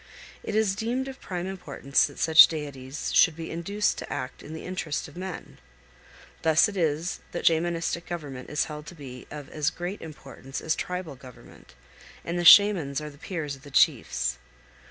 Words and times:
It 0.41 0.55
is 0.55 0.73
deemed 0.75 1.07
of 1.07 1.21
prime 1.21 1.45
importance 1.45 2.07
that 2.07 2.17
such 2.17 2.47
deities 2.47 3.11
should 3.13 3.35
be 3.35 3.51
induced 3.51 3.99
to 3.99 4.11
act 4.11 4.41
in 4.41 4.55
the 4.55 4.65
interest 4.65 5.07
of 5.07 5.15
men. 5.15 5.59
Thus 6.41 6.67
it 6.67 6.75
is 6.75 7.19
that 7.33 7.45
Shamanistic 7.45 8.07
government 8.07 8.49
is 8.49 8.65
held 8.65 8.87
to 8.87 8.95
be 8.95 9.27
of 9.29 9.47
as 9.49 9.69
great 9.69 10.01
importance 10.01 10.59
as 10.59 10.75
tribal 10.75 11.15
government, 11.15 11.75
and 12.25 12.39
the 12.39 12.43
Shamans 12.43 12.99
are 12.99 13.11
the 13.11 13.19
peers 13.19 13.55
of 13.55 13.61
the 13.61 13.69
chiefs. 13.69 14.39